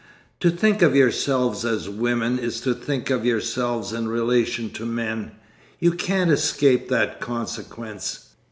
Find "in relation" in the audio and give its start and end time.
3.93-4.71